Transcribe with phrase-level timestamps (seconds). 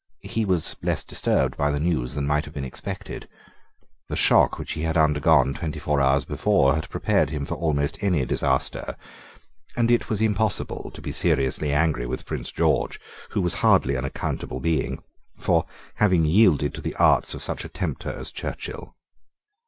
[0.23, 3.29] He was less disturbed by the news than might have been expected.
[4.09, 8.01] The shock which he had undergone twenty four hours before had prepared him for almost
[8.01, 8.97] any disaster;
[9.77, 14.03] and it was impossible to be seriously angry with Prince George, who was hardly an
[14.03, 14.97] accountable being,
[15.39, 15.67] for
[15.97, 18.95] having yielded to the arts of such a tempter as Churchill.